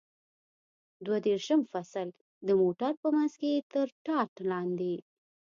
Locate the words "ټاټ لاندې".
4.05-4.95